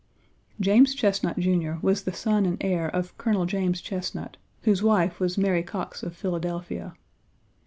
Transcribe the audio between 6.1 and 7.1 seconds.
Philadelphia.